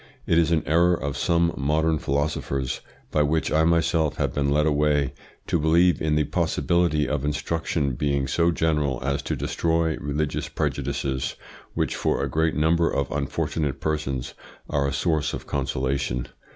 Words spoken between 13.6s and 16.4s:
persons are a source of consolation.